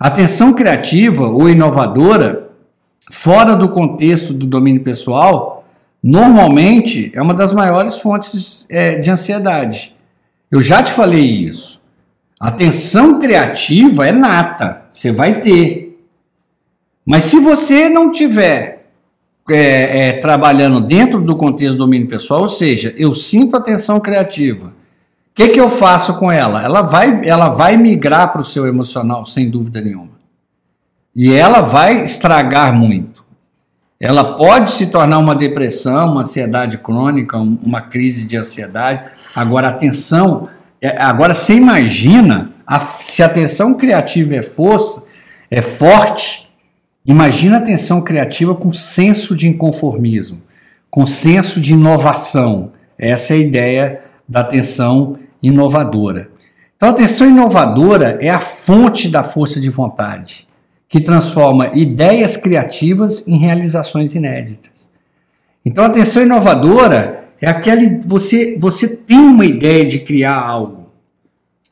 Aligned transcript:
Atenção 0.00 0.54
criativa 0.54 1.28
ou 1.28 1.46
inovadora, 1.46 2.48
fora 3.10 3.54
do 3.54 3.68
contexto 3.68 4.32
do 4.32 4.46
domínio 4.46 4.82
pessoal, 4.82 5.62
normalmente 6.02 7.12
é 7.14 7.20
uma 7.20 7.34
das 7.34 7.52
maiores 7.52 7.96
fontes 7.96 8.64
é, 8.70 8.96
de 8.96 9.10
ansiedade. 9.10 9.94
Eu 10.50 10.62
já 10.62 10.82
te 10.82 10.90
falei 10.90 11.22
isso. 11.22 11.82
Atenção 12.40 13.20
criativa 13.20 14.08
é 14.08 14.12
nata, 14.12 14.86
você 14.88 15.12
vai 15.12 15.42
ter. 15.42 16.00
Mas 17.04 17.24
se 17.24 17.38
você 17.38 17.90
não 17.90 18.10
tiver 18.10 18.86
é, 19.50 20.08
é, 20.08 20.12
trabalhando 20.14 20.80
dentro 20.80 21.20
do 21.20 21.36
contexto 21.36 21.72
do 21.72 21.84
domínio 21.84 22.08
pessoal, 22.08 22.40
ou 22.40 22.48
seja, 22.48 22.94
eu 22.96 23.14
sinto 23.14 23.54
atenção 23.54 24.00
criativa, 24.00 24.72
o 25.30 25.34
que, 25.34 25.48
que 25.48 25.60
eu 25.60 25.68
faço 25.68 26.18
com 26.18 26.30
ela? 26.30 26.62
Ela 26.62 26.82
vai, 26.82 27.26
ela 27.26 27.48
vai 27.48 27.76
migrar 27.76 28.32
para 28.32 28.42
o 28.42 28.44
seu 28.44 28.66
emocional, 28.66 29.24
sem 29.24 29.48
dúvida 29.48 29.80
nenhuma. 29.80 30.20
E 31.14 31.32
ela 31.32 31.60
vai 31.60 32.04
estragar 32.04 32.72
muito. 32.72 33.24
Ela 33.98 34.36
pode 34.36 34.70
se 34.70 34.86
tornar 34.86 35.18
uma 35.18 35.34
depressão, 35.34 36.12
uma 36.12 36.22
ansiedade 36.22 36.78
crônica, 36.78 37.36
uma 37.36 37.80
crise 37.80 38.26
de 38.26 38.36
ansiedade. 38.36 39.04
Agora, 39.34 39.68
atenção 39.68 40.48
é, 40.80 41.00
agora 41.00 41.34
você 41.34 41.54
imagina 41.54 42.52
a, 42.66 42.80
se 42.80 43.22
a 43.22 43.28
tensão 43.28 43.74
criativa 43.74 44.36
é 44.36 44.42
força, 44.42 45.04
é 45.50 45.60
forte, 45.60 46.48
imagina 47.04 47.58
a 47.58 47.60
tensão 47.60 48.00
criativa 48.00 48.54
com 48.54 48.72
senso 48.72 49.36
de 49.36 49.46
inconformismo, 49.46 50.40
com 50.90 51.06
senso 51.06 51.60
de 51.60 51.74
inovação. 51.74 52.72
Essa 52.98 53.34
é 53.34 53.36
a 53.36 53.40
ideia 53.40 54.00
da 54.30 54.44
tensão 54.44 55.18
inovadora. 55.42 56.30
Então 56.76 56.90
a 56.90 56.92
tensão 56.92 57.28
inovadora 57.28 58.16
é 58.20 58.30
a 58.30 58.38
fonte 58.38 59.08
da 59.08 59.24
força 59.24 59.60
de 59.60 59.68
vontade, 59.68 60.48
que 60.88 61.00
transforma 61.00 61.72
ideias 61.74 62.36
criativas 62.36 63.26
em 63.26 63.36
realizações 63.36 64.14
inéditas. 64.14 64.88
Então 65.64 65.84
a 65.84 65.90
tensão 65.90 66.22
inovadora 66.22 67.24
é 67.42 67.48
aquele 67.48 68.00
você 68.06 68.56
você 68.58 68.86
tem 68.86 69.18
uma 69.18 69.44
ideia 69.44 69.84
de 69.84 69.98
criar 69.98 70.38
algo. 70.38 70.86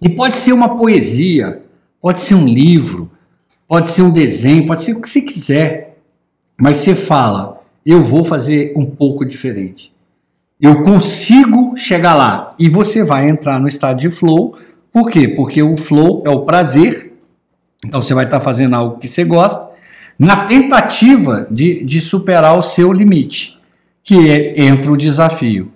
E 0.02 0.08
pode 0.08 0.36
ser 0.36 0.52
uma 0.52 0.76
poesia, 0.76 1.62
pode 2.00 2.22
ser 2.22 2.34
um 2.34 2.46
livro, 2.46 3.10
pode 3.68 3.90
ser 3.90 4.02
um 4.02 4.10
desenho, 4.10 4.66
pode 4.66 4.82
ser 4.82 4.94
o 4.94 5.00
que 5.00 5.08
você 5.08 5.20
quiser. 5.20 5.96
Mas 6.60 6.78
você 6.78 6.94
fala, 6.94 7.62
eu 7.86 8.02
vou 8.02 8.24
fazer 8.24 8.72
um 8.76 8.84
pouco 8.84 9.24
diferente. 9.24 9.92
Eu 10.60 10.82
consigo 10.82 11.76
chegar 11.76 12.14
lá 12.14 12.54
e 12.58 12.68
você 12.68 13.04
vai 13.04 13.28
entrar 13.28 13.60
no 13.60 13.68
estado 13.68 14.00
de 14.00 14.10
flow. 14.10 14.56
Por 14.92 15.08
quê? 15.08 15.28
Porque 15.28 15.62
o 15.62 15.76
flow 15.76 16.22
é 16.26 16.30
o 16.30 16.40
prazer. 16.40 17.12
Então 17.84 18.02
você 18.02 18.12
vai 18.12 18.24
estar 18.24 18.40
fazendo 18.40 18.74
algo 18.74 18.98
que 18.98 19.06
você 19.06 19.22
gosta, 19.22 19.68
na 20.18 20.46
tentativa 20.46 21.46
de, 21.48 21.84
de 21.84 22.00
superar 22.00 22.58
o 22.58 22.62
seu 22.62 22.92
limite 22.92 23.56
que 24.02 24.30
é, 24.30 24.60
entra 24.62 24.90
o 24.90 24.96
desafio. 24.96 25.70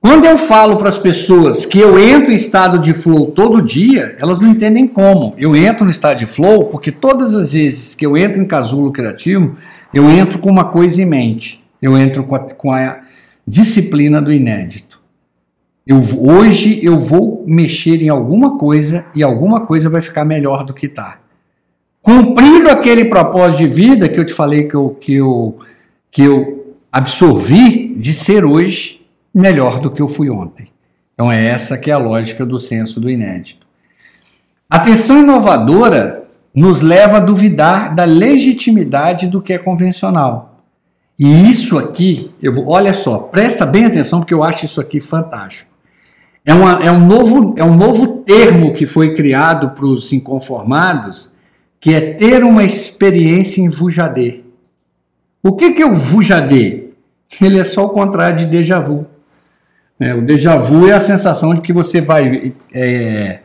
Quando 0.00 0.24
eu 0.24 0.38
falo 0.38 0.76
para 0.76 0.88
as 0.88 0.96
pessoas 0.96 1.66
que 1.66 1.78
eu 1.78 1.98
entro 1.98 2.32
em 2.32 2.36
estado 2.36 2.78
de 2.78 2.92
flow 2.92 3.32
todo 3.32 3.60
dia, 3.60 4.16
elas 4.20 4.40
não 4.40 4.48
entendem 4.48 4.86
como. 4.86 5.34
Eu 5.36 5.54
entro 5.54 5.84
no 5.84 5.90
estado 5.90 6.18
de 6.18 6.26
flow 6.26 6.66
porque 6.66 6.90
todas 6.90 7.34
as 7.34 7.52
vezes 7.52 7.94
que 7.94 8.06
eu 8.06 8.16
entro 8.16 8.40
em 8.40 8.46
casulo 8.46 8.90
criativo, 8.90 9.56
eu 9.92 10.08
entro 10.08 10.38
com 10.38 10.48
uma 10.48 10.66
coisa 10.66 11.02
em 11.02 11.06
mente. 11.06 11.62
Eu 11.80 11.98
entro 11.98 12.24
com 12.24 12.34
a, 12.36 12.38
com 12.38 12.72
a 12.72 13.00
disciplina 13.46 14.20
do 14.20 14.32
inédito. 14.32 15.00
Eu, 15.86 15.98
hoje 15.98 16.80
eu 16.82 16.98
vou 16.98 17.44
mexer 17.46 18.00
em 18.02 18.08
alguma 18.08 18.56
coisa 18.56 19.06
e 19.14 19.22
alguma 19.22 19.66
coisa 19.66 19.90
vai 19.90 20.00
ficar 20.00 20.24
melhor 20.24 20.64
do 20.64 20.72
que 20.72 20.86
está. 20.86 21.18
Cumprindo 22.00 22.68
aquele 22.68 23.04
propósito 23.04 23.58
de 23.58 23.66
vida 23.66 24.08
que 24.08 24.18
eu 24.18 24.26
te 24.26 24.32
falei 24.32 24.64
que 24.64 24.74
eu, 24.74 24.90
que 24.90 25.14
eu, 25.14 25.58
que 26.10 26.22
eu 26.22 26.76
absorvi 26.90 27.94
de 27.94 28.12
ser 28.12 28.44
hoje 28.44 29.00
melhor 29.34 29.80
do 29.80 29.90
que 29.90 30.02
eu 30.02 30.08
fui 30.08 30.30
ontem. 30.30 30.68
Então 31.14 31.30
é 31.30 31.44
essa 31.46 31.78
que 31.78 31.90
é 31.90 31.94
a 31.94 31.98
lógica 31.98 32.44
do 32.44 32.58
senso 32.58 33.00
do 33.00 33.10
inédito. 33.10 33.66
A 34.68 34.76
atenção 34.76 35.20
inovadora 35.20 36.24
nos 36.54 36.80
leva 36.80 37.16
a 37.16 37.20
duvidar 37.20 37.94
da 37.94 38.04
legitimidade 38.04 39.26
do 39.26 39.40
que 39.40 39.52
é 39.52 39.58
convencional. 39.58 40.51
E 41.24 41.48
isso 41.48 41.78
aqui, 41.78 42.32
eu 42.42 42.52
vou, 42.52 42.68
olha 42.68 42.92
só, 42.92 43.16
presta 43.16 43.64
bem 43.64 43.84
atenção 43.84 44.18
porque 44.18 44.34
eu 44.34 44.42
acho 44.42 44.64
isso 44.64 44.80
aqui 44.80 44.98
fantástico. 44.98 45.70
É, 46.44 46.52
uma, 46.52 46.84
é, 46.84 46.90
um, 46.90 47.06
novo, 47.06 47.54
é 47.56 47.62
um 47.62 47.76
novo 47.76 48.24
termo 48.24 48.74
que 48.74 48.86
foi 48.86 49.14
criado 49.14 49.70
para 49.70 49.86
os 49.86 50.12
inconformados, 50.12 51.32
que 51.78 51.94
é 51.94 52.14
ter 52.14 52.42
uma 52.42 52.64
experiência 52.64 53.60
em 53.60 53.68
Vujadê. 53.68 54.40
O 55.40 55.52
que, 55.52 55.70
que 55.70 55.82
é 55.82 55.86
o 55.86 55.94
Vujadê? 55.94 56.88
ele 57.40 57.60
é 57.60 57.64
só 57.64 57.84
o 57.84 57.90
contrário 57.90 58.38
de 58.38 58.46
déjà 58.46 58.80
vu. 58.80 59.06
É, 60.00 60.12
o 60.12 60.22
déjà 60.22 60.56
vu 60.56 60.88
é 60.88 60.92
a 60.92 60.98
sensação 60.98 61.54
de 61.54 61.60
que 61.60 61.72
você 61.72 62.00
vai 62.00 62.52
é, 62.74 63.42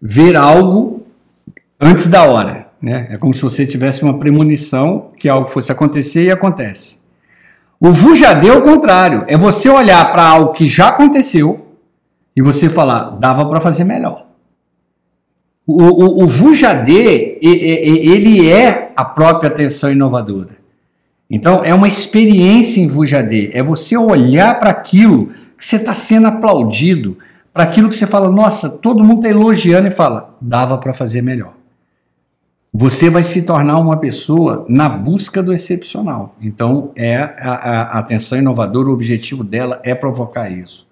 ver 0.00 0.34
algo 0.34 1.02
antes 1.78 2.06
da 2.06 2.24
hora. 2.24 2.68
Né? 2.80 3.08
É 3.10 3.18
como 3.18 3.34
se 3.34 3.42
você 3.42 3.66
tivesse 3.66 4.02
uma 4.02 4.18
premonição 4.18 5.10
que 5.18 5.28
algo 5.28 5.46
fosse 5.46 5.70
acontecer 5.70 6.24
e 6.24 6.30
acontece. 6.30 7.01
O 7.84 7.92
Vujadê 7.92 8.46
é 8.46 8.52
o 8.52 8.62
contrário. 8.62 9.24
É 9.26 9.36
você 9.36 9.68
olhar 9.68 10.12
para 10.12 10.22
algo 10.24 10.52
que 10.52 10.68
já 10.68 10.90
aconteceu 10.90 11.66
e 12.36 12.40
você 12.40 12.68
falar, 12.68 13.18
dava 13.18 13.44
para 13.44 13.60
fazer 13.60 13.82
melhor. 13.82 14.26
O, 15.66 15.82
o, 15.82 16.24
o 16.24 16.28
ele 17.40 18.48
é 18.48 18.92
a 18.94 19.04
própria 19.04 19.50
atenção 19.50 19.90
inovadora. 19.90 20.62
Então, 21.28 21.64
é 21.64 21.74
uma 21.74 21.88
experiência 21.88 22.80
em 22.80 22.86
Vujadê. 22.86 23.50
É 23.52 23.64
você 23.64 23.96
olhar 23.96 24.60
para 24.60 24.70
aquilo 24.70 25.30
que 25.58 25.66
você 25.66 25.74
está 25.74 25.92
sendo 25.92 26.28
aplaudido, 26.28 27.18
para 27.52 27.64
aquilo 27.64 27.88
que 27.88 27.96
você 27.96 28.06
fala, 28.06 28.30
nossa, 28.30 28.70
todo 28.70 29.02
mundo 29.02 29.26
está 29.26 29.30
elogiando 29.30 29.88
e 29.88 29.90
fala, 29.90 30.36
dava 30.40 30.78
para 30.78 30.92
fazer 30.92 31.20
melhor. 31.20 31.54
Você 32.74 33.10
vai 33.10 33.22
se 33.22 33.42
tornar 33.42 33.78
uma 33.78 33.98
pessoa 33.98 34.64
na 34.68 34.88
busca 34.88 35.42
do 35.42 35.52
excepcional. 35.52 36.34
Então, 36.40 36.90
é 36.96 37.16
a, 37.16 37.34
a, 37.36 37.98
atenção 37.98 38.38
inovadora, 38.38 38.88
o 38.88 38.92
objetivo 38.92 39.44
dela 39.44 39.80
é 39.84 39.94
provocar 39.94 40.50
isso. 40.50 40.86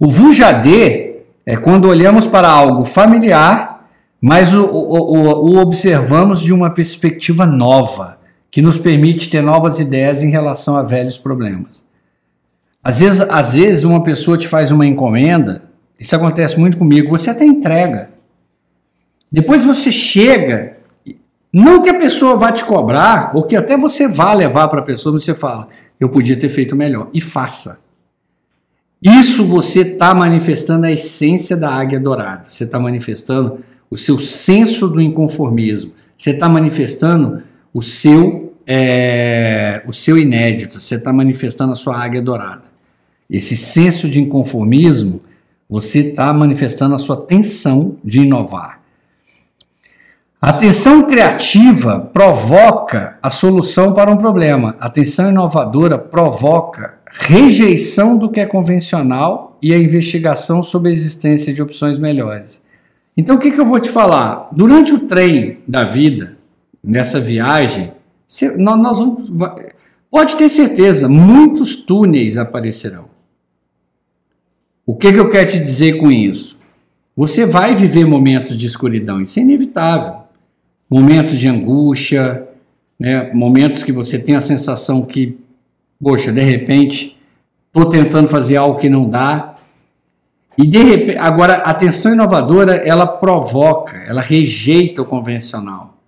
O 0.00 0.10
Vujadê 0.10 1.20
é 1.46 1.56
quando 1.56 1.88
olhamos 1.88 2.26
para 2.26 2.50
algo 2.50 2.84
familiar, 2.84 3.88
mas 4.20 4.52
o, 4.52 4.64
o, 4.64 5.16
o, 5.16 5.54
o 5.54 5.58
observamos 5.58 6.40
de 6.40 6.52
uma 6.52 6.70
perspectiva 6.70 7.46
nova 7.46 8.18
que 8.50 8.60
nos 8.60 8.78
permite 8.78 9.28
ter 9.28 9.42
novas 9.42 9.78
ideias 9.78 10.22
em 10.22 10.30
relação 10.30 10.76
a 10.76 10.82
velhos 10.82 11.18
problemas. 11.18 11.84
Às 12.82 13.00
vezes, 13.00 13.20
às 13.20 13.54
vezes 13.54 13.84
uma 13.84 14.02
pessoa 14.02 14.38
te 14.38 14.48
faz 14.48 14.70
uma 14.70 14.86
encomenda, 14.86 15.64
isso 15.98 16.16
acontece 16.16 16.58
muito 16.58 16.76
comigo, 16.76 17.10
você 17.10 17.30
até 17.30 17.44
entrega. 17.44 18.10
Depois 19.30 19.64
você 19.64 19.90
chega, 19.92 20.75
não 21.58 21.82
que 21.82 21.88
a 21.88 21.98
pessoa 21.98 22.36
vá 22.36 22.52
te 22.52 22.66
cobrar, 22.66 23.30
ou 23.34 23.42
que 23.42 23.56
até 23.56 23.78
você 23.78 24.06
vá 24.06 24.34
levar 24.34 24.68
para 24.68 24.80
a 24.80 24.84
pessoa, 24.84 25.18
você 25.18 25.34
fala, 25.34 25.68
eu 25.98 26.06
podia 26.06 26.38
ter 26.38 26.50
feito 26.50 26.76
melhor, 26.76 27.08
e 27.14 27.20
faça. 27.22 27.80
Isso 29.02 29.42
você 29.46 29.80
está 29.80 30.14
manifestando 30.14 30.84
a 30.84 30.92
essência 30.92 31.56
da 31.56 31.70
águia 31.70 31.98
dourada, 31.98 32.44
você 32.44 32.64
está 32.64 32.78
manifestando 32.78 33.60
o 33.90 33.96
seu 33.96 34.18
senso 34.18 34.86
do 34.86 35.00
inconformismo, 35.00 35.92
você 36.14 36.32
está 36.32 36.46
manifestando 36.46 37.42
o 37.72 37.80
seu, 37.80 38.54
é, 38.66 39.82
o 39.86 39.94
seu 39.94 40.18
inédito, 40.18 40.78
você 40.78 40.96
está 40.96 41.10
manifestando 41.10 41.72
a 41.72 41.76
sua 41.76 41.98
águia 41.98 42.20
dourada. 42.20 42.64
Esse 43.30 43.56
senso 43.56 44.10
de 44.10 44.20
inconformismo, 44.20 45.22
você 45.70 46.00
está 46.00 46.30
manifestando 46.34 46.94
a 46.94 46.98
sua 46.98 47.16
tensão 47.16 47.96
de 48.04 48.20
inovar. 48.20 48.84
A 50.46 50.52
tensão 50.52 51.02
criativa 51.02 51.98
provoca 51.98 53.18
a 53.20 53.30
solução 53.30 53.92
para 53.92 54.12
um 54.12 54.16
problema. 54.16 54.76
A 54.78 54.88
tensão 54.88 55.28
inovadora 55.28 55.98
provoca 55.98 57.00
rejeição 57.10 58.16
do 58.16 58.30
que 58.30 58.38
é 58.38 58.46
convencional 58.46 59.58
e 59.60 59.74
a 59.74 59.76
investigação 59.76 60.62
sobre 60.62 60.90
a 60.90 60.92
existência 60.92 61.52
de 61.52 61.60
opções 61.60 61.98
melhores. 61.98 62.62
Então, 63.16 63.34
o 63.34 63.38
que, 63.40 63.50
que 63.50 63.60
eu 63.60 63.64
vou 63.64 63.80
te 63.80 63.90
falar? 63.90 64.48
Durante 64.52 64.94
o 64.94 65.08
trem 65.08 65.58
da 65.66 65.82
vida, 65.82 66.36
nessa 66.80 67.18
viagem, 67.18 67.92
nós 68.56 69.00
vamos, 69.00 69.32
pode 70.08 70.36
ter 70.36 70.48
certeza, 70.48 71.08
muitos 71.08 71.74
túneis 71.74 72.38
aparecerão. 72.38 73.06
O 74.86 74.94
que, 74.94 75.12
que 75.12 75.18
eu 75.18 75.28
quero 75.28 75.50
te 75.50 75.58
dizer 75.58 75.94
com 75.94 76.08
isso? 76.08 76.56
Você 77.16 77.44
vai 77.44 77.74
viver 77.74 78.04
momentos 78.04 78.56
de 78.56 78.64
escuridão, 78.64 79.20
isso 79.20 79.40
é 79.40 79.42
inevitável. 79.42 80.24
Momentos 80.88 81.38
de 81.38 81.48
angústia, 81.48 82.46
né? 82.98 83.32
momentos 83.32 83.82
que 83.82 83.92
você 83.92 84.18
tem 84.18 84.36
a 84.36 84.40
sensação 84.40 85.02
que, 85.02 85.38
poxa, 86.02 86.32
de 86.32 86.42
repente, 86.42 87.16
estou 87.66 87.90
tentando 87.90 88.28
fazer 88.28 88.56
algo 88.56 88.78
que 88.78 88.88
não 88.88 89.08
dá. 89.08 89.54
E 90.56 90.66
de 90.66 90.82
repente, 90.82 91.18
agora 91.18 91.56
a 91.56 91.70
atenção 91.70 92.12
inovadora, 92.12 92.76
ela 92.76 93.06
provoca, 93.06 93.96
ela 94.06 94.20
rejeita 94.20 95.02
o 95.02 95.04
convencional. 95.04 95.98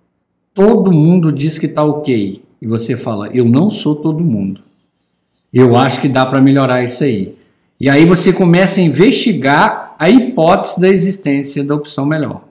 Todo 0.53 0.91
mundo 0.91 1.31
diz 1.31 1.59
que 1.59 1.67
está 1.67 1.83
ok. 1.83 2.41
E 2.61 2.67
você 2.67 2.97
fala, 2.97 3.29
eu 3.33 3.45
não 3.45 3.69
sou 3.69 3.95
todo 3.95 4.23
mundo. 4.23 4.61
Eu 5.53 5.77
acho 5.77 6.01
que 6.01 6.07
dá 6.07 6.25
para 6.25 6.41
melhorar 6.41 6.83
isso 6.83 7.03
aí. 7.03 7.35
E 7.79 7.89
aí 7.89 8.05
você 8.05 8.33
começa 8.33 8.79
a 8.79 8.83
investigar 8.83 9.95
a 9.97 10.09
hipótese 10.09 10.79
da 10.79 10.89
existência 10.89 11.63
da 11.63 11.75
opção 11.75 12.05
melhor. 12.05 12.48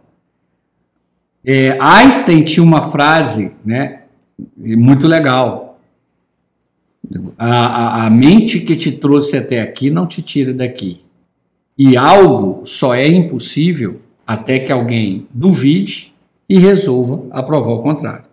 É, 1.45 1.79
Einstein 1.81 2.43
tinha 2.45 2.65
uma 2.65 2.83
frase 2.83 3.53
né, 3.65 4.03
muito 4.57 5.07
legal. 5.07 5.81
A, 7.39 7.47
a, 7.49 8.07
a 8.07 8.11
mente 8.11 8.61
que 8.61 8.77
te 8.77 8.93
trouxe 8.93 9.37
até 9.37 9.61
aqui 9.61 9.91
não 9.91 10.07
te 10.07 10.21
tira 10.21 10.53
daqui. 10.53 11.03
E 11.77 11.97
algo 11.97 12.67
só 12.67 12.95
é 12.95 13.07
impossível 13.07 14.01
até 14.27 14.59
que 14.59 14.73
alguém 14.73 15.27
duvide 15.33 16.13
e 16.49 16.59
resolva 16.59 17.25
aprovar 17.31 17.73
o 17.73 17.83
contrário. 17.83 18.25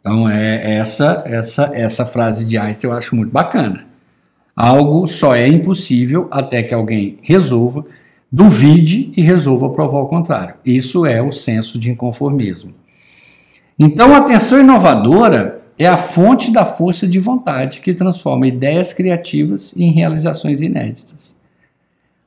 Então 0.00 0.28
é 0.28 0.76
essa 0.76 1.22
essa 1.26 1.70
essa 1.74 2.06
frase 2.06 2.46
de 2.46 2.56
Einstein 2.56 2.90
eu 2.90 2.96
acho 2.96 3.16
muito 3.16 3.30
bacana. 3.30 3.86
Algo 4.56 5.06
só 5.06 5.34
é 5.34 5.46
impossível 5.46 6.26
até 6.30 6.62
que 6.62 6.74
alguém 6.74 7.18
resolva, 7.22 7.84
duvide 8.30 9.12
e 9.16 9.22
resolva 9.22 9.70
provar 9.70 10.00
o 10.00 10.08
contrário. 10.08 10.54
Isso 10.64 11.06
é 11.06 11.22
o 11.22 11.32
senso 11.32 11.78
de 11.78 11.90
inconformismo. 11.90 12.74
Então 13.78 14.14
a 14.14 14.18
atenção 14.18 14.60
inovadora 14.60 15.62
é 15.78 15.86
a 15.86 15.96
fonte 15.96 16.50
da 16.50 16.66
força 16.66 17.06
de 17.06 17.18
vontade 17.18 17.80
que 17.80 17.94
transforma 17.94 18.46
ideias 18.46 18.92
criativas 18.92 19.74
em 19.76 19.92
realizações 19.92 20.60
inéditas. 20.60 21.36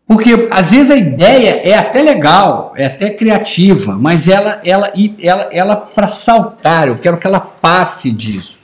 Porque 0.07 0.48
às 0.51 0.71
vezes 0.71 0.92
a 0.92 0.98
ideia 0.98 1.62
é 1.63 1.74
até 1.74 2.01
legal, 2.01 2.74
é 2.75 2.86
até 2.86 3.09
criativa, 3.09 3.95
mas 3.95 4.27
ela, 4.27 4.59
ela, 4.63 4.92
ela, 5.21 5.50
ela 5.51 5.75
para 5.75 6.07
saltar, 6.07 6.88
eu 6.88 6.98
quero 6.98 7.18
que 7.18 7.27
ela 7.27 7.39
passe 7.39 8.12
disso. 8.12 8.62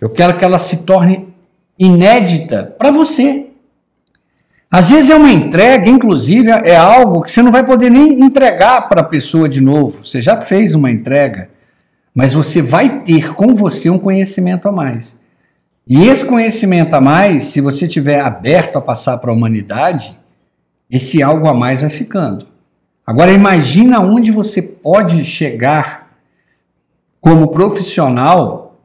Eu 0.00 0.10
quero 0.10 0.36
que 0.38 0.44
ela 0.44 0.58
se 0.58 0.84
torne 0.84 1.28
inédita 1.78 2.74
para 2.78 2.90
você. 2.90 3.51
Às 4.74 4.88
vezes 4.88 5.10
é 5.10 5.14
uma 5.14 5.30
entrega, 5.30 5.90
inclusive 5.90 6.48
é 6.48 6.74
algo 6.74 7.20
que 7.20 7.30
você 7.30 7.42
não 7.42 7.52
vai 7.52 7.62
poder 7.62 7.90
nem 7.90 8.22
entregar 8.22 8.88
para 8.88 9.02
a 9.02 9.04
pessoa 9.04 9.46
de 9.46 9.60
novo. 9.60 10.02
Você 10.02 10.22
já 10.22 10.40
fez 10.40 10.74
uma 10.74 10.90
entrega, 10.90 11.50
mas 12.14 12.32
você 12.32 12.62
vai 12.62 13.02
ter 13.02 13.34
com 13.34 13.54
você 13.54 13.90
um 13.90 13.98
conhecimento 13.98 14.66
a 14.66 14.72
mais. 14.72 15.20
E 15.86 16.08
esse 16.08 16.24
conhecimento 16.24 16.94
a 16.94 17.02
mais, 17.02 17.44
se 17.46 17.60
você 17.60 17.86
tiver 17.86 18.20
aberto 18.20 18.76
a 18.76 18.80
passar 18.80 19.18
para 19.18 19.30
a 19.30 19.34
humanidade, 19.34 20.18
esse 20.90 21.22
algo 21.22 21.46
a 21.48 21.54
mais 21.54 21.82
vai 21.82 21.90
ficando. 21.90 22.46
Agora 23.06 23.30
imagina 23.30 24.00
onde 24.00 24.30
você 24.30 24.62
pode 24.62 25.22
chegar 25.22 26.16
como 27.20 27.48
profissional 27.48 28.80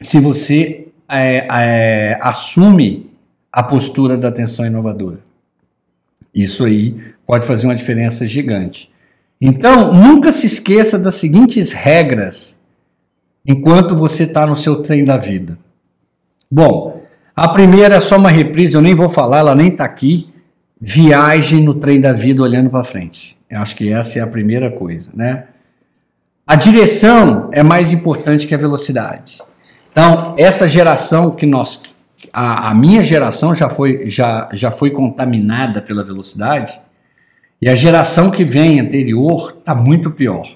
se 0.00 0.20
você 0.20 0.86
é, 1.08 1.48
é, 1.50 2.18
assume 2.22 3.10
a 3.50 3.60
postura 3.60 4.16
da 4.16 4.28
atenção 4.28 4.64
inovadora. 4.64 5.31
Isso 6.34 6.64
aí 6.64 6.96
pode 7.26 7.46
fazer 7.46 7.66
uma 7.66 7.74
diferença 7.74 8.26
gigante. 8.26 8.90
Então, 9.40 9.92
nunca 9.92 10.32
se 10.32 10.46
esqueça 10.46 10.98
das 10.98 11.16
seguintes 11.16 11.72
regras 11.72 12.60
enquanto 13.46 13.96
você 13.96 14.22
está 14.22 14.46
no 14.46 14.56
seu 14.56 14.82
trem 14.82 15.04
da 15.04 15.18
vida. 15.18 15.58
Bom, 16.50 17.02
a 17.34 17.48
primeira 17.48 17.96
é 17.96 18.00
só 18.00 18.16
uma 18.16 18.30
reprise, 18.30 18.74
eu 18.74 18.82
nem 18.82 18.94
vou 18.94 19.08
falar, 19.08 19.38
ela 19.38 19.54
nem 19.54 19.68
está 19.68 19.84
aqui 19.84 20.32
viagem 20.80 21.62
no 21.62 21.74
trem 21.74 22.00
da 22.00 22.12
vida 22.12 22.42
olhando 22.42 22.70
para 22.70 22.84
frente. 22.84 23.36
Eu 23.48 23.60
acho 23.60 23.76
que 23.76 23.92
essa 23.92 24.18
é 24.18 24.22
a 24.22 24.26
primeira 24.26 24.70
coisa, 24.70 25.10
né? 25.14 25.44
A 26.46 26.56
direção 26.56 27.50
é 27.52 27.62
mais 27.62 27.92
importante 27.92 28.46
que 28.46 28.54
a 28.54 28.58
velocidade. 28.58 29.40
Então, 29.90 30.34
essa 30.38 30.68
geração 30.68 31.30
que 31.30 31.46
nós 31.46 31.80
a, 32.32 32.70
a, 32.70 32.74
minha 32.74 33.02
geração 33.04 33.54
já 33.54 33.68
foi 33.68 34.08
já, 34.08 34.48
já 34.52 34.70
foi 34.70 34.90
contaminada 34.90 35.82
pela 35.82 36.02
velocidade 36.02 36.80
e 37.60 37.68
a 37.68 37.74
geração 37.74 38.30
que 38.30 38.44
vem 38.44 38.80
anterior 38.80 39.56
está 39.58 39.74
muito 39.74 40.10
pior. 40.10 40.48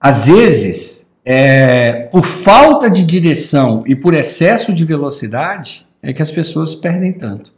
Às 0.00 0.26
vezes, 0.26 1.06
é, 1.24 2.08
por 2.12 2.24
falta 2.24 2.90
de 2.90 3.02
direção 3.02 3.84
e 3.86 3.94
por 3.94 4.14
excesso 4.14 4.72
de 4.72 4.84
velocidade, 4.84 5.86
é 6.02 6.12
que 6.12 6.22
as 6.22 6.30
pessoas 6.30 6.74
perdem 6.74 7.12
tanto. 7.12 7.52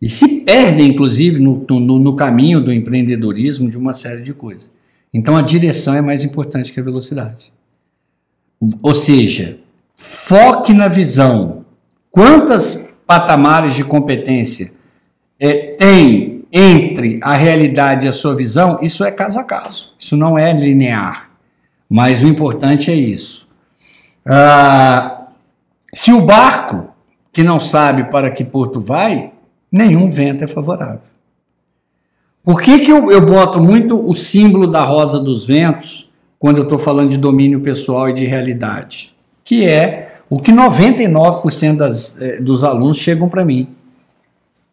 E 0.00 0.08
se 0.08 0.40
perdem, 0.40 0.88
inclusive, 0.88 1.40
no, 1.40 1.66
no, 1.68 1.98
no 1.98 2.16
caminho 2.16 2.60
do 2.60 2.72
empreendedorismo 2.72 3.68
de 3.68 3.76
uma 3.76 3.92
série 3.92 4.22
de 4.22 4.32
coisas. 4.32 4.70
Então 5.12 5.36
a 5.36 5.42
direção 5.42 5.94
é 5.94 6.00
mais 6.00 6.22
importante 6.22 6.72
que 6.72 6.78
a 6.78 6.82
velocidade. 6.82 7.52
Ou 8.82 8.94
seja, 8.94 9.58
foque 9.94 10.72
na 10.72 10.88
visão. 10.88 11.57
Quantas 12.10 12.88
patamares 13.06 13.74
de 13.74 13.84
competência 13.84 14.72
é, 15.38 15.74
tem 15.78 16.44
entre 16.52 17.20
a 17.22 17.34
realidade 17.34 18.06
e 18.06 18.08
a 18.08 18.12
sua 18.12 18.34
visão? 18.34 18.78
Isso 18.80 19.04
é 19.04 19.10
caso 19.10 19.38
a 19.38 19.44
caso. 19.44 19.94
Isso 19.98 20.16
não 20.16 20.38
é 20.38 20.52
linear. 20.52 21.30
Mas 21.88 22.22
o 22.22 22.26
importante 22.26 22.90
é 22.90 22.94
isso. 22.94 23.48
Ah, 24.26 25.28
se 25.94 26.12
o 26.12 26.20
barco 26.20 26.88
que 27.32 27.42
não 27.42 27.60
sabe 27.60 28.04
para 28.10 28.30
que 28.30 28.44
porto 28.44 28.80
vai, 28.80 29.32
nenhum 29.70 30.10
vento 30.10 30.44
é 30.44 30.46
favorável. 30.46 31.00
Por 32.42 32.60
que, 32.60 32.80
que 32.80 32.90
eu, 32.90 33.10
eu 33.10 33.24
boto 33.24 33.60
muito 33.60 34.04
o 34.04 34.14
símbolo 34.14 34.66
da 34.66 34.82
rosa 34.82 35.20
dos 35.20 35.46
ventos 35.46 36.10
quando 36.38 36.58
eu 36.58 36.64
estou 36.64 36.78
falando 36.78 37.10
de 37.10 37.18
domínio 37.18 37.60
pessoal 37.60 38.08
e 38.08 38.12
de 38.12 38.24
realidade? 38.24 39.14
Que 39.44 39.66
é 39.66 40.07
o 40.30 40.38
que 40.38 40.52
99% 40.52 41.76
das, 41.76 42.20
eh, 42.20 42.40
dos 42.40 42.62
alunos 42.62 42.98
chegam 42.98 43.28
para 43.28 43.44
mim. 43.44 43.68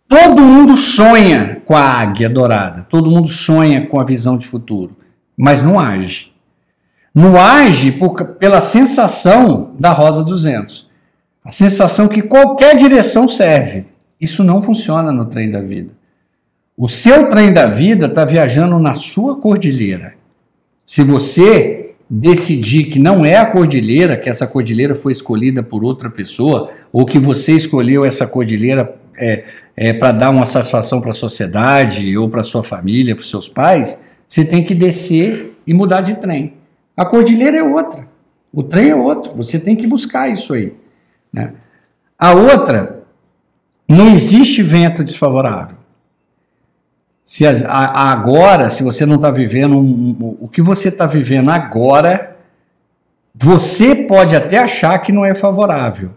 Todo 0.07 0.41
mundo 0.41 0.75
sonha 0.75 1.61
com 1.65 1.75
a 1.75 1.81
águia 1.81 2.29
dourada, 2.29 2.83
todo 2.83 3.09
mundo 3.09 3.27
sonha 3.27 3.87
com 3.87 3.99
a 3.99 4.03
visão 4.03 4.37
de 4.37 4.45
futuro, 4.45 4.95
mas 5.35 5.61
não 5.61 5.79
age. 5.79 6.31
Não 7.13 7.39
age 7.39 7.93
por, 7.93 8.13
pela 8.35 8.59
sensação 8.59 9.73
da 9.79 9.91
rosa 9.91 10.23
dos 10.23 10.43
ventos. 10.43 10.89
A 11.43 11.51
sensação 11.51 12.07
que 12.07 12.21
qualquer 12.21 12.75
direção 12.75 13.27
serve. 13.27 13.85
Isso 14.19 14.43
não 14.43 14.61
funciona 14.61 15.11
no 15.11 15.25
trem 15.25 15.49
da 15.49 15.61
vida. 15.61 15.91
O 16.77 16.89
seu 16.89 17.29
trem 17.29 17.53
da 17.53 17.67
vida 17.67 18.07
está 18.07 18.25
viajando 18.25 18.77
na 18.79 18.95
sua 18.95 19.39
cordilheira. 19.39 20.15
Se 20.83 21.03
você 21.03 21.84
decidir 22.09 22.85
que 22.85 22.99
não 22.99 23.25
é 23.25 23.37
a 23.37 23.45
cordilheira, 23.45 24.15
que 24.15 24.29
essa 24.29 24.45
cordilheira 24.45 24.95
foi 24.95 25.11
escolhida 25.11 25.63
por 25.63 25.83
outra 25.83 26.09
pessoa, 26.09 26.69
ou 26.91 27.05
que 27.05 27.17
você 27.17 27.53
escolheu 27.53 28.05
essa 28.05 28.27
cordilheira 28.27 28.95
é, 29.17 29.43
é 29.75 29.93
para 29.93 30.11
dar 30.11 30.29
uma 30.29 30.45
satisfação 30.45 31.01
para 31.01 31.11
a 31.11 31.15
sociedade, 31.15 32.15
ou 32.17 32.29
para 32.29 32.43
sua 32.43 32.63
família, 32.63 33.15
para 33.15 33.21
os 33.21 33.29
seus 33.29 33.49
pais, 33.49 34.03
você 34.27 34.45
tem 34.45 34.63
que 34.63 34.75
descer 34.75 35.57
e 35.65 35.73
mudar 35.73 36.01
de 36.01 36.15
trem. 36.15 36.53
A 36.95 37.05
cordilheira 37.05 37.57
é 37.57 37.63
outra, 37.63 38.07
o 38.53 38.63
trem 38.63 38.89
é 38.89 38.95
outro, 38.95 39.33
você 39.35 39.59
tem 39.59 39.75
que 39.75 39.87
buscar 39.87 40.29
isso 40.29 40.53
aí. 40.53 40.73
Né? 41.31 41.53
A 42.17 42.33
outra 42.33 43.03
não 43.87 44.09
existe 44.09 44.61
vento 44.61 45.03
desfavorável. 45.03 45.77
Se 47.25 47.43
as, 47.45 47.63
a, 47.63 48.11
agora, 48.11 48.69
se 48.69 48.83
você 48.83 49.03
não 49.03 49.15
está 49.15 49.31
vivendo 49.31 49.75
um, 49.75 49.81
um, 49.81 50.37
o 50.41 50.47
que 50.47 50.61
você 50.61 50.89
está 50.89 51.07
vivendo 51.07 51.49
agora, 51.49 52.37
você 53.33 53.95
pode 53.95 54.35
até 54.35 54.59
achar 54.59 54.99
que 54.99 55.11
não 55.11 55.25
é 55.25 55.33
favorável. 55.33 56.11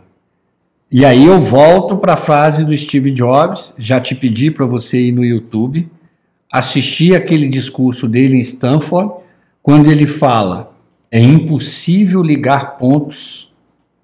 E 0.92 1.06
aí 1.06 1.24
eu 1.24 1.38
volto 1.38 1.96
para 1.96 2.12
a 2.12 2.16
frase 2.18 2.62
do 2.62 2.76
Steve 2.76 3.10
Jobs, 3.10 3.74
já 3.78 3.98
te 3.98 4.14
pedi 4.14 4.50
para 4.50 4.66
você 4.66 5.00
ir 5.00 5.12
no 5.12 5.24
YouTube, 5.24 5.90
assistir 6.52 7.16
aquele 7.16 7.48
discurso 7.48 8.06
dele 8.06 8.36
em 8.36 8.40
Stanford, 8.40 9.14
quando 9.62 9.90
ele 9.90 10.06
fala: 10.06 10.74
é 11.10 11.20
impossível 11.20 12.22
ligar 12.22 12.76
pontos 12.76 13.50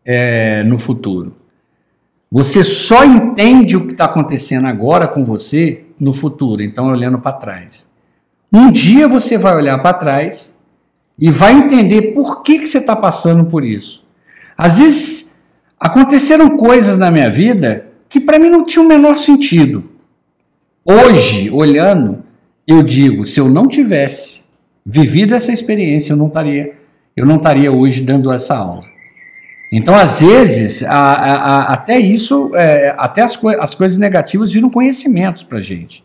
é, 0.04 0.62
no 0.62 0.78
futuro. 0.78 1.36
Você 2.32 2.64
só 2.64 3.04
entende 3.04 3.76
o 3.76 3.86
que 3.86 3.92
está 3.92 4.06
acontecendo 4.06 4.66
agora 4.66 5.06
com 5.06 5.22
você 5.22 5.83
no 5.98 6.12
futuro, 6.12 6.62
então 6.62 6.90
olhando 6.90 7.18
para 7.18 7.32
trás. 7.32 7.88
Um 8.52 8.70
dia 8.70 9.08
você 9.08 9.36
vai 9.36 9.56
olhar 9.56 9.78
para 9.78 9.94
trás 9.94 10.56
e 11.18 11.30
vai 11.30 11.52
entender 11.54 12.12
por 12.14 12.42
que, 12.42 12.58
que 12.58 12.66
você 12.66 12.78
está 12.78 12.94
passando 12.94 13.44
por 13.44 13.64
isso. 13.64 14.04
Às 14.56 14.78
vezes 14.78 15.32
aconteceram 15.78 16.56
coisas 16.56 16.96
na 16.96 17.10
minha 17.10 17.30
vida 17.30 17.86
que 18.08 18.20
para 18.20 18.38
mim 18.38 18.48
não 18.48 18.64
tinham 18.64 18.84
o 18.84 18.88
menor 18.88 19.18
sentido. 19.18 19.90
Hoje, 20.84 21.50
olhando, 21.50 22.22
eu 22.66 22.82
digo, 22.82 23.26
se 23.26 23.40
eu 23.40 23.48
não 23.48 23.66
tivesse 23.66 24.44
vivido 24.84 25.34
essa 25.34 25.52
experiência, 25.52 26.12
eu 26.12 26.16
não 26.16 26.28
estaria, 26.28 26.74
eu 27.16 27.26
não 27.26 27.36
estaria 27.36 27.72
hoje 27.72 28.02
dando 28.02 28.30
essa 28.30 28.56
aula. 28.56 28.93
Então, 29.76 29.92
às 29.92 30.20
vezes, 30.20 30.84
a, 30.84 30.94
a, 30.94 31.34
a, 31.34 31.72
até 31.72 31.98
isso, 31.98 32.52
é, 32.54 32.94
até 32.96 33.22
as, 33.22 33.36
co 33.36 33.48
as 33.48 33.74
coisas 33.74 33.98
negativas 33.98 34.52
viram 34.52 34.70
conhecimentos 34.70 35.42
para 35.42 35.58
gente. 35.58 36.04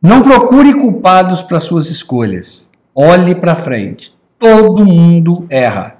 Não 0.00 0.22
procure 0.22 0.72
culpados 0.72 1.42
para 1.42 1.60
suas 1.60 1.90
escolhas. 1.90 2.70
Olhe 2.94 3.34
para 3.34 3.54
frente. 3.54 4.16
Todo 4.38 4.86
mundo 4.86 5.46
erra. 5.50 5.98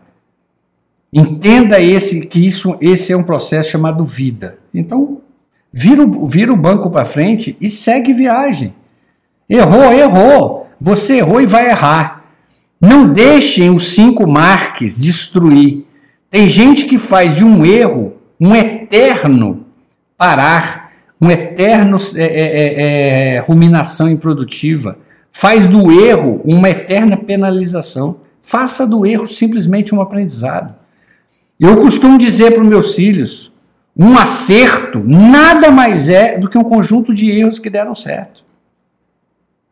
Entenda 1.13 1.79
esse 1.79 2.25
que 2.25 2.47
isso 2.47 2.75
esse 2.81 3.13
é 3.13 3.17
um 3.17 3.25
processo 3.25 3.73
chamado 3.73 4.03
vida. 4.03 4.59
Então, 4.73 5.21
vira, 5.71 6.07
vira 6.27 6.51
o 6.51 6.57
banco 6.57 6.89
para 6.89 7.05
frente 7.05 7.59
e 7.61 7.71
segue 7.71 8.15
viagem. 8.15 8.75
Errou, 9.47 9.93
errou. 9.93 10.67
Você 10.81 11.19
errou 11.19 11.43
e 11.43 11.47
vai 11.47 11.69
errar. 11.69 12.25
Não 12.81 13.07
deixem 13.13 13.69
os 13.69 13.91
cinco 13.91 14.27
marques 14.27 14.99
destruir. 14.99 15.90
Tem 16.31 16.49
gente 16.49 16.87
que 16.87 16.99
faz 16.99 17.35
de 17.35 17.45
um 17.45 17.67
erro 17.67 18.15
um 18.41 18.57
eterno 18.57 19.67
parar, 20.17 20.93
um 21.21 21.31
eterno 21.31 21.99
é, 22.17 22.23
é, 22.23 22.25
é, 22.25 23.35
é, 23.35 23.39
ruminação 23.41 24.09
improdutiva. 24.09 24.97
Faz 25.31 25.67
do 25.67 25.93
erro 25.93 26.41
uma 26.45 26.71
eterna 26.71 27.17
penalização. 27.17 28.17
Faça 28.41 28.87
do 28.87 29.05
erro 29.05 29.27
simplesmente 29.27 29.95
um 29.95 30.01
aprendizado. 30.01 30.75
Eu 31.59 31.77
costumo 31.77 32.17
dizer 32.17 32.53
para 32.53 32.63
os 32.63 32.69
meus 32.69 32.95
filhos: 32.95 33.53
um 33.95 34.17
acerto 34.17 35.03
nada 35.05 35.71
mais 35.71 36.09
é 36.09 36.39
do 36.39 36.49
que 36.49 36.57
um 36.57 36.65
conjunto 36.65 37.13
de 37.13 37.31
erros 37.31 37.59
que 37.59 37.69
deram 37.69 37.95
certo. 37.95 38.43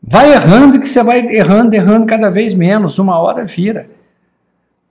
Vai 0.03 0.33
errando 0.33 0.79
que 0.79 0.89
você 0.89 1.03
vai 1.03 1.27
errando, 1.27 1.75
errando 1.75 2.07
cada 2.07 2.31
vez 2.31 2.53
menos, 2.53 2.99
uma 2.99 3.19
hora 3.19 3.45
vira. 3.45 3.89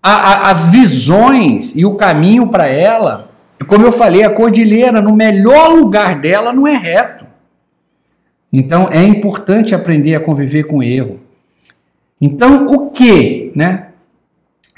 A, 0.02 0.12
a, 0.12 0.52
as 0.52 0.68
visões 0.68 1.76
e 1.76 1.86
o 1.86 1.96
caminho 1.96 2.48
para 2.48 2.68
ela, 2.68 3.32
como 3.68 3.86
eu 3.86 3.92
falei, 3.92 4.24
a 4.24 4.30
cordilheira, 4.30 5.02
no 5.02 5.16
melhor 5.16 5.74
lugar 5.74 6.20
dela, 6.20 6.54
não 6.54 6.68
é 6.68 6.76
reto. 6.76 7.26
Então 8.52 8.88
é 8.92 9.04
importante 9.04 9.76
aprender 9.76 10.16
a 10.16 10.20
conviver 10.20 10.64
com 10.64 10.82
erro. 10.82 11.20
Então, 12.20 12.66
o 12.68 12.90
que, 12.90 13.52
né? 13.56 13.90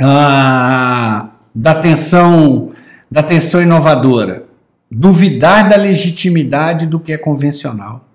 Ah, 0.02 1.30
da 1.54 1.76
tensão, 1.76 2.72
da 3.10 3.22
tensão 3.22 3.62
inovadora, 3.62 4.46
duvidar 4.90 5.68
da 5.68 5.76
legitimidade 5.76 6.88
do 6.88 7.00
que 7.00 7.14
é 7.14 7.18
convencional. 7.18 8.06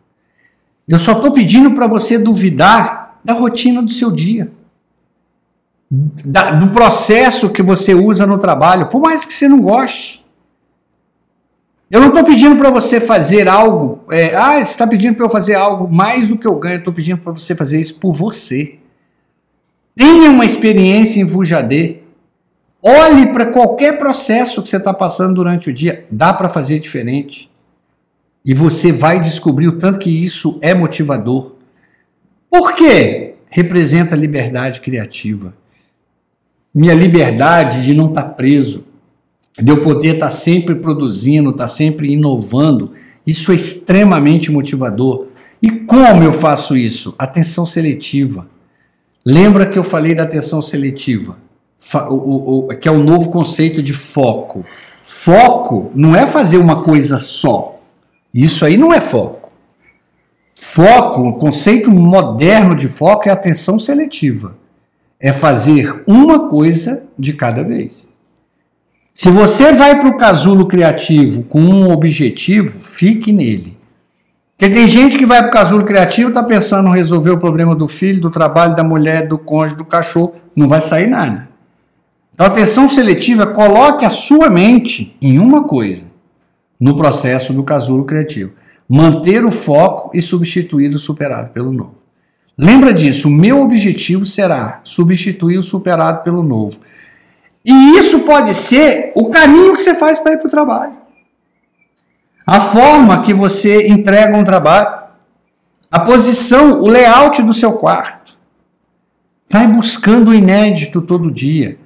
Eu 0.89 0.99
só 0.99 1.13
estou 1.13 1.33
pedindo 1.33 1.73
para 1.73 1.87
você 1.87 2.19
duvidar 2.19 3.19
da 3.25 3.33
rotina 3.33 3.83
do 3.83 3.91
seu 3.91 4.11
dia, 4.11 4.51
da, 5.91 6.53
do 6.53 6.71
processo 6.71 7.51
que 7.51 7.63
você 7.63 7.95
usa 7.95 8.27
no 8.27 8.39
trabalho, 8.39 8.89
por 8.89 9.01
mais 9.01 9.25
que 9.25 9.33
você 9.33 9.49
não 9.49 9.61
goste. 9.61 10.25
Eu 11.91 12.01
não 12.01 12.09
estou 12.09 12.25
pedindo 12.25 12.57
para 12.57 12.71
você 12.71 13.01
fazer 13.01 13.47
algo, 13.47 14.03
é, 14.11 14.35
ah, 14.35 14.55
você 14.55 14.63
está 14.63 14.87
pedindo 14.87 15.15
para 15.15 15.27
eu 15.27 15.31
fazer 15.31 15.55
algo 15.55 15.93
mais 15.93 16.27
do 16.27 16.37
que 16.37 16.47
eu 16.47 16.57
ganho, 16.57 16.79
estou 16.79 16.93
pedindo 16.93 17.19
para 17.19 17.33
você 17.33 17.55
fazer 17.55 17.81
isso 17.81 18.01
por 18.01 18.13
você. 18.13 18.79
Tenha 19.95 20.31
uma 20.31 20.45
experiência 20.45 21.21
em 21.21 21.25
Vujadê. 21.25 21.99
Olhe 22.83 23.27
para 23.27 23.47
qualquer 23.47 23.97
processo 23.97 24.63
que 24.63 24.69
você 24.69 24.77
está 24.77 24.93
passando 24.93 25.35
durante 25.35 25.71
o 25.71 25.73
dia, 25.73 26.05
dá 26.11 26.33
para 26.33 26.49
fazer 26.49 26.81
diferente. 26.81 27.51
E 28.45 28.53
você 28.53 28.93
vai 28.93 29.21
descobrir 29.21 29.69
o 29.69 29.79
tanto 29.79 29.99
que 29.99 30.11
isso 30.11 30.59
é 30.61 30.75
motivador. 30.75 31.55
Por 32.51 32.75
quê? 32.75 33.37
Representa 33.49 34.17
liberdade 34.17 34.81
criativa. 34.81 35.55
Minha 36.75 36.95
liberdade 36.95 37.83
de 37.83 37.95
não 37.95 38.09
estar 38.09 38.23
tá 38.23 38.29
preso, 38.31 38.85
de 39.61 39.71
eu 39.71 39.83
poder 39.83 40.15
estar 40.15 40.27
tá 40.27 40.33
sempre 40.33 40.75
produzindo, 40.75 41.51
estar 41.51 41.65
tá 41.65 41.69
sempre 41.69 42.13
inovando, 42.13 42.93
isso 43.27 43.53
é 43.53 43.55
extremamente 43.55 44.51
motivador. 44.51 45.29
E 45.63 45.71
como 45.71 46.23
eu 46.23 46.33
faço 46.33 46.77
isso? 46.77 47.15
Atenção 47.19 47.65
seletiva. 47.65 48.49
Lembra 49.25 49.67
que 49.67 49.79
eu 49.79 49.85
falei 49.85 50.15
da 50.15 50.25
atenção 50.25 50.61
seletiva? 50.61 51.39
que 52.81 52.89
é 52.89 52.91
o 52.91 53.03
novo 53.03 53.31
conceito 53.31 53.83
de 53.83 53.93
foco. 53.93 54.65
Foco 55.03 55.91
não 55.95 56.17
é 56.17 56.27
fazer 56.27 56.57
uma 56.57 56.83
coisa 56.83 57.19
só. 57.19 57.79
Isso 58.33 58.65
aí 58.65 58.77
não 58.77 58.93
é 58.93 59.01
foco. 59.01 59.53
Foco, 60.55 61.23
o 61.23 61.35
conceito 61.35 61.91
moderno 61.91 62.75
de 62.75 62.89
foco 62.89 63.29
é 63.29 63.33
atenção 63.33 63.79
seletiva. 63.79 64.57
É 65.25 65.33
fazer 65.33 66.05
uma 66.07 66.51
coisa 66.51 67.03
de 67.19 67.33
cada 67.33 67.65
vez. 67.65 68.07
Se 69.11 69.31
você 69.31 69.73
vai 69.73 69.99
para 69.99 70.11
o 70.11 70.19
casulo 70.19 70.67
criativo 70.67 71.45
com 71.45 71.61
um 71.61 71.91
objetivo, 71.91 72.79
fique 72.83 73.33
nele. 73.33 73.75
Porque 74.55 74.75
tem 74.75 74.87
gente 74.87 75.17
que 75.17 75.25
vai 75.25 75.39
para 75.39 75.49
o 75.49 75.53
casulo 75.53 75.85
criativo 75.87 76.29
está 76.29 76.43
pensando 76.43 76.91
em 76.91 76.95
resolver 76.95 77.31
o 77.31 77.39
problema 77.39 77.75
do 77.75 77.89
filho, 77.89 78.21
do 78.21 78.31
trabalho, 78.31 78.77
da 78.77 78.85
mulher, 78.85 79.27
do 79.27 79.39
cônjuge, 79.39 79.77
do 79.77 79.85
cachorro. 79.87 80.35
Não 80.55 80.69
vai 80.69 80.83
sair 80.83 81.07
nada. 81.07 81.49
Então, 82.35 82.47
atenção 82.47 82.87
seletiva, 82.87 83.47
coloque 83.47 84.05
a 84.05 84.11
sua 84.11 84.51
mente 84.51 85.17
em 85.23 85.39
uma 85.39 85.65
coisa 85.65 86.13
no 86.79 86.97
processo 86.97 87.53
do 87.55 87.65
casulo 87.65 88.05
criativo. 88.05 88.53
Manter 88.87 89.45
o 89.45 89.51
foco 89.51 90.11
e 90.13 90.21
substituir 90.21 90.95
o 90.95 90.99
superado 90.99 91.51
pelo 91.51 91.73
novo. 91.73 91.94
Lembra 92.57 92.95
disso, 92.95 93.29
o 93.29 93.33
meu 93.33 93.61
objetivo 93.61 94.25
será 94.25 94.81
substituir 94.85 95.59
o 95.59 95.63
superado 95.63 96.23
pelo 96.23 96.43
novo. 96.43 96.79
E 97.65 97.99
isso 97.99 98.21
pode 98.21 98.55
ser 98.55 99.13
o 99.17 99.31
caminho 99.31 99.75
que 99.75 99.83
você 99.83 99.95
faz 99.95 100.19
para 100.19 100.35
ir 100.35 100.39
para 100.39 100.47
o 100.47 100.51
trabalho. 100.51 100.93
A 102.47 102.61
forma 102.61 103.23
que 103.23 103.33
você 103.33 103.89
entrega 103.89 104.37
um 104.37 104.45
trabalho. 104.45 105.05
A 105.91 106.01
posição, 106.01 106.83
o 106.83 106.87
layout 106.87 107.43
do 107.43 107.55
seu 107.55 107.73
quarto. 107.73 108.37
Vai 109.49 109.67
buscando 109.67 110.31
o 110.31 110.35
inédito 110.35 111.01
todo 111.01 111.31
dia. 111.31 111.79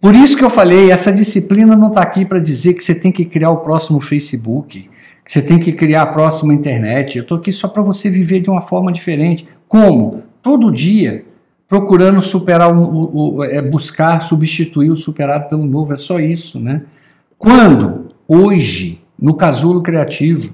Por 0.00 0.14
isso 0.14 0.36
que 0.36 0.44
eu 0.44 0.50
falei, 0.50 0.90
essa 0.90 1.12
disciplina 1.12 1.76
não 1.76 1.88
está 1.88 2.00
aqui 2.00 2.24
para 2.24 2.38
dizer 2.38 2.74
que 2.74 2.84
você 2.84 2.94
tem 2.94 3.10
que 3.10 3.24
criar 3.24 3.50
o 3.50 3.58
próximo 3.58 4.00
Facebook, 4.00 4.88
que 5.24 5.32
você 5.32 5.42
tem 5.42 5.58
que 5.58 5.72
criar 5.72 6.02
a 6.02 6.06
próxima 6.06 6.54
internet. 6.54 7.18
Eu 7.18 7.22
estou 7.22 7.38
aqui 7.38 7.52
só 7.52 7.68
para 7.68 7.82
você 7.82 8.08
viver 8.08 8.40
de 8.40 8.48
uma 8.48 8.62
forma 8.62 8.92
diferente. 8.92 9.46
Como? 9.70 10.24
Todo 10.42 10.72
dia, 10.72 11.24
procurando 11.68 12.20
superar, 12.20 12.76
o, 12.76 13.36
o, 13.36 13.44
é, 13.44 13.62
buscar 13.62 14.20
substituir 14.20 14.90
o 14.90 14.96
superado 14.96 15.48
pelo 15.48 15.64
novo. 15.64 15.92
É 15.92 15.96
só 15.96 16.18
isso, 16.18 16.58
né? 16.58 16.82
Quando? 17.38 18.10
Hoje, 18.26 19.00
no 19.16 19.34
casulo 19.34 19.80
criativo, 19.80 20.52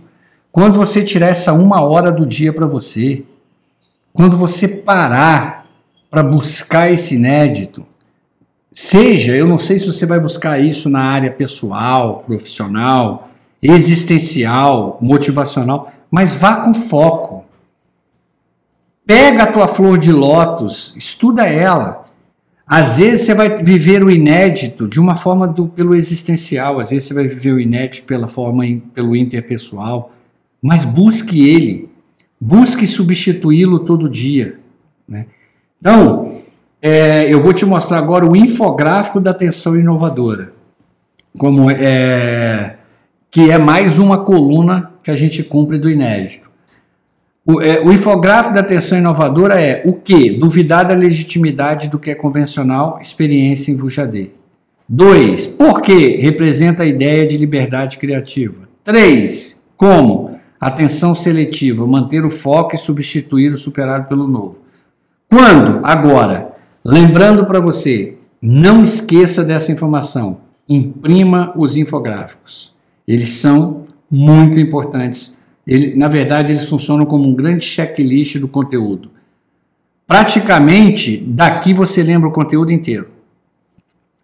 quando 0.53 0.75
você 0.75 1.03
tirar 1.03 1.29
essa 1.29 1.55
uma 1.55 1.81
hora 1.81 2.13
do 2.13 2.27
dia 2.27 2.53
para 2.53 2.67
você, 2.67 3.25
quando 4.13 4.37
você 4.37 4.69
parar 4.69 5.67
para 6.11 6.23
buscar 6.23 6.93
esse 6.93 7.15
inédito, 7.15 7.87
Seja, 8.79 9.35
eu 9.35 9.49
não 9.49 9.59
sei 9.59 9.79
se 9.79 9.87
você 9.87 10.05
vai 10.05 10.21
buscar 10.21 10.61
isso 10.61 10.91
na 10.91 11.01
área 11.01 11.31
pessoal, 11.31 12.23
profissional, 12.27 13.31
existencial, 13.63 14.99
motivacional, 15.01 15.91
mas 16.11 16.35
vá 16.35 16.57
com 16.57 16.75
foco. 16.75 17.36
Pega 19.07 19.45
a 19.45 19.53
tua 19.53 19.69
flor 19.69 19.97
de 19.97 20.11
lótus, 20.11 20.95
estuda 20.97 21.47
ela. 21.47 22.07
Às 22.67 22.99
vezes 22.99 23.21
você 23.21 23.35
vai 23.35 23.57
viver 23.57 24.03
o 24.03 24.11
inédito 24.11 24.89
de 24.89 24.99
uma 24.99 25.15
forma 25.15 25.47
do, 25.47 25.69
pelo 25.69 25.95
existencial, 25.95 26.81
às 26.81 26.91
vezes 26.91 27.05
você 27.05 27.15
vai 27.15 27.29
viver 27.29 27.53
o 27.53 27.61
inédito 27.61 28.05
pela 28.05 28.27
forma 28.27 28.65
pelo 28.93 29.15
interpessoal, 29.15 30.11
mas 30.61 30.85
busque 30.85 31.49
ele, 31.49 31.89
busque 32.41 32.85
substituí-lo 32.85 33.81
todo 33.81 34.09
dia. 34.09 34.59
Né? 35.07 35.27
Então, 35.81 36.41
é, 36.83 37.33
eu 37.33 37.41
vou 37.41 37.53
te 37.53 37.65
mostrar 37.65 37.99
agora 37.99 38.29
o 38.29 38.35
infográfico 38.35 39.21
da 39.21 39.31
atenção 39.31 39.77
inovadora, 39.77 40.53
como 41.39 41.71
é, 41.71 42.77
que 43.31 43.53
é 43.53 43.59
mais 43.59 44.01
uma 44.01 44.25
coluna 44.25 44.91
que 45.05 45.11
a 45.13 45.15
gente 45.15 45.45
cumpre 45.45 45.79
do 45.79 45.89
inédito. 45.89 46.46
O, 47.47 47.63
é, 47.63 47.81
o 47.81 47.93
infográfico 47.93 48.53
da 48.53 48.61
atenção 48.61 48.99
inovadora 48.99 49.61
é 49.61 49.81
o 49.85 49.93
que? 49.93 50.31
Duvidar 50.31 50.85
da 50.85 50.95
legitimidade 50.95 51.89
do 51.89 51.97
que 51.97 52.11
é 52.11 52.15
convencional, 52.15 52.99
experiência 53.01 53.71
em 53.71 53.77
Vujadê. 53.77 54.33
2. 54.89 55.47
Por 55.47 55.81
que? 55.81 56.17
Representa 56.17 56.83
a 56.83 56.87
ideia 56.87 57.25
de 57.25 57.37
liberdade 57.37 57.99
criativa. 57.99 58.69
3. 58.83 59.63
Como? 59.77 60.41
Atenção 60.61 61.15
seletiva, 61.15 61.87
manter 61.87 62.25
o 62.25 62.31
foco 62.31 62.75
e 62.75 62.79
substituir 62.79 63.53
o 63.53 63.59
superado 63.59 64.09
pelo 64.09 64.27
novo. 64.27 64.59
Quando? 65.29 65.81
Agora. 65.85 66.53
Lembrando 66.85 67.47
para 67.47 67.61
você, 67.61 68.17
não 68.41 68.83
esqueça 68.85 69.45
dessa 69.45 69.71
informação. 69.71 70.39
Imprima 70.69 71.53
os 71.57 71.77
infográficos. 71.77 72.75
Eles 73.07 73.29
são 73.29 73.87
muito 74.11 74.59
importantes. 74.59 75.37
Ele, 75.67 75.97
na 75.97 76.09
verdade, 76.09 76.53
eles 76.53 76.69
funcionam 76.69 77.05
como 77.05 77.29
um 77.29 77.35
grande 77.35 77.65
checklist 77.65 78.39
do 78.39 78.47
conteúdo. 78.47 79.11
Praticamente, 80.07 81.17
daqui 81.17 81.75
você 81.75 82.03
lembra 82.03 82.29
o 82.29 82.33
conteúdo 82.33 82.73
inteiro. 82.73 83.09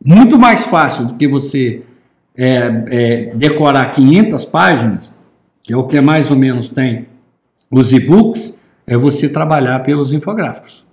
Muito 0.04 0.38
mais 0.38 0.64
fácil 0.64 1.06
do 1.06 1.14
que 1.14 1.26
você 1.26 1.82
é, 2.37 2.84
é, 2.88 3.34
decorar 3.34 3.87
500 3.87 4.44
páginas, 4.44 5.14
que 5.62 5.72
é 5.72 5.76
o 5.76 5.84
que 5.84 6.00
mais 6.00 6.30
ou 6.30 6.37
menos 6.37 6.68
tem 6.68 7.06
os 7.70 7.92
e-books, 7.92 8.62
é 8.87 8.96
você 8.96 9.28
trabalhar 9.28 9.80
pelos 9.80 10.12
infográficos. 10.12 10.84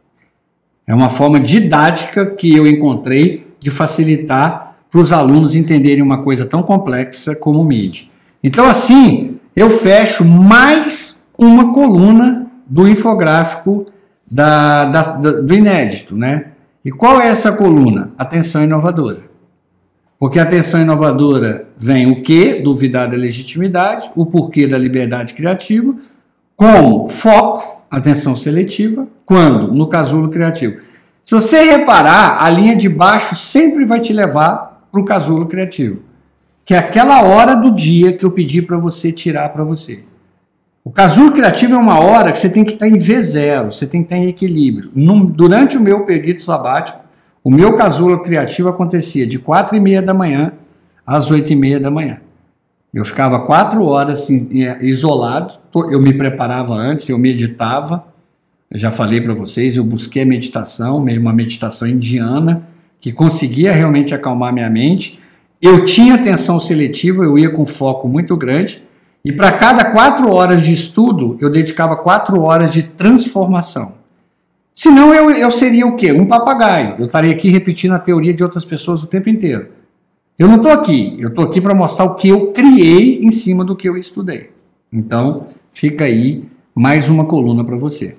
É 0.88 0.94
uma 0.94 1.10
forma 1.10 1.40
didática 1.40 2.26
que 2.26 2.56
eu 2.56 2.66
encontrei 2.68 3.48
de 3.60 3.70
facilitar 3.70 4.78
para 4.90 5.00
os 5.00 5.14
alunos 5.14 5.56
entenderem 5.56 6.02
uma 6.02 6.24
coisa 6.24 6.46
tão 6.46 6.64
complexa 6.64 7.36
como 7.36 7.62
o 7.62 7.66
MID. 7.66 8.10
Então, 8.44 8.68
assim, 8.68 9.39
eu 9.56 9.70
fecho 9.70 10.24
mais 10.24 11.22
uma 11.38 11.74
coluna 11.74 12.48
do 12.66 12.88
infográfico 12.88 13.88
da, 14.30 14.86
da, 14.86 15.02
do 15.02 15.54
inédito, 15.54 16.16
né? 16.16 16.48
E 16.84 16.92
qual 16.92 17.20
é 17.20 17.28
essa 17.28 17.52
coluna? 17.52 18.12
Atenção 18.18 18.64
inovadora. 18.64 19.30
Porque 20.20 20.40
a 20.40 20.44
atenção 20.44 20.82
inovadora 20.82 21.68
vem 21.78 22.12
o 22.12 22.22
que? 22.22 22.56
Duvidar 22.56 23.10
da 23.10 23.16
legitimidade, 23.16 24.12
o 24.16 24.26
porquê 24.26 24.68
da 24.68 24.78
liberdade 24.78 25.34
criativa, 25.34 25.96
como 26.56 27.08
foco, 27.08 27.84
atenção 27.90 28.36
seletiva, 28.36 29.08
quando? 29.26 29.74
No 29.74 29.88
casulo 29.88 30.30
criativo. 30.30 30.82
Se 31.24 31.34
você 31.34 31.64
reparar, 31.64 32.44
a 32.44 32.50
linha 32.50 32.76
de 32.76 32.90
baixo 32.90 33.36
sempre 33.36 33.86
vai 33.86 34.00
te 34.00 34.12
levar 34.12 34.88
para 34.92 35.00
o 35.00 35.06
casulo 35.06 35.46
criativo, 35.46 36.02
que 36.70 36.76
é 36.76 36.78
aquela 36.78 37.24
hora 37.24 37.56
do 37.56 37.72
dia 37.72 38.14
que 38.14 38.24
eu 38.24 38.30
pedi 38.30 38.62
para 38.62 38.78
você 38.78 39.12
tirar 39.12 39.50
para 39.50 39.64
você. 39.64 40.04
O 40.84 40.92
casulo 40.92 41.32
criativo 41.32 41.74
é 41.74 41.78
uma 41.80 42.00
hora 42.00 42.32
que 42.32 42.38
você 42.38 42.48
tem 42.48 42.64
que 42.64 42.74
estar 42.74 42.88
em 42.88 42.94
V0, 42.94 43.72
você 43.72 43.88
tem 43.88 44.04
que 44.04 44.06
estar 44.14 44.18
em 44.24 44.28
equilíbrio. 44.28 44.92
durante 45.34 45.78
o 45.78 45.82
meu 45.82 46.06
período 46.06 46.44
sabático, 46.44 47.00
o 47.44 47.50
meu 47.50 47.76
casulo 47.76 48.20
criativo 48.20 48.70
acontecia 48.70 49.26
de 49.26 49.40
4 49.40 49.78
e 49.78 49.80
meia 49.80 50.00
da 50.00 50.14
manhã 50.14 50.54
às 51.08 51.32
8 51.32 51.52
e 51.52 51.56
meia 51.56 51.80
da 51.80 51.90
manhã. 51.90 52.20
Eu 52.94 53.04
ficava 53.04 53.40
quatro 53.48 53.84
horas 53.84 54.30
isolado, 54.30 55.56
eu 55.90 56.00
me 56.00 56.14
preparava 56.14 56.76
antes, 56.76 57.10
eu 57.10 57.18
meditava, 57.18 58.06
eu 58.70 58.78
já 58.78 58.92
falei 58.92 59.20
para 59.20 59.34
vocês, 59.34 59.76
eu 59.76 59.84
busquei 59.84 60.22
a 60.22 60.26
meditação, 60.28 60.98
uma 60.98 61.34
meditação 61.34 61.88
indiana, 61.88 62.62
que 63.00 63.12
conseguia 63.12 63.72
realmente 63.72 64.14
acalmar 64.14 64.54
minha 64.54 64.70
mente. 64.70 65.20
Eu 65.62 65.84
tinha 65.84 66.16
atenção 66.16 66.60
seletiva, 66.60 67.24
eu 67.24 67.38
ia 67.38 67.50
com 67.50 67.66
foco 67.66 68.08
muito 68.08 68.36
grande, 68.38 68.82
e 69.24 69.32
para 69.32 69.52
cada 69.52 69.92
quatro 69.92 70.32
horas 70.32 70.62
de 70.62 70.74
estudo, 70.74 71.38
eu 71.42 71.50
dedicava 71.50 71.98
quatro 71.98 72.42
horas 72.42 72.72
de 72.72 72.84
transformação. 72.84 73.94
Senão 74.72 75.14
eu, 75.14 75.30
eu 75.32 75.52
seria 75.52 75.86
o 75.86 75.98
quê? 75.98 76.14
Um 76.14 76.26
papagaio. 76.26 76.96
Eu 76.98 77.08
estaria 77.08 77.32
aqui 77.32 77.50
repetindo 77.50 77.92
a 77.92 78.00
teoria 78.00 78.34
de 78.34 78.42
outras 78.42 78.64
pessoas 78.64 79.04
o 79.04 79.08
tempo 79.08 79.28
inteiro. 79.30 79.68
Eu 80.38 80.48
não 80.48 80.56
estou 80.56 80.72
aqui. 80.72 81.18
Eu 81.20 81.28
estou 81.28 81.44
aqui 81.44 81.60
para 81.60 81.76
mostrar 81.76 82.06
o 82.06 82.16
que 82.16 82.30
eu 82.30 82.54
criei 82.54 83.20
em 83.20 83.30
cima 83.30 83.66
do 83.66 83.76
que 83.76 83.90
eu 83.90 83.98
estudei. 83.98 84.52
Então, 84.92 85.48
fica 85.74 86.06
aí 86.06 86.46
mais 86.74 87.10
uma 87.10 87.26
coluna 87.26 87.62
para 87.62 87.76
você. 87.76 88.16